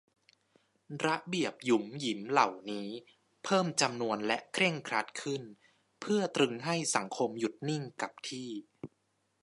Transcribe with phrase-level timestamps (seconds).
[1.05, 2.89] ระเบียบหยุมหยิมเหล่านี้
[3.43, 5.43] เพิ่มจำนวนและเคร่งครัดขึ้น
[6.01, 8.49] เพื่อตรึงให้สังคมหยุดนิ่งกับที่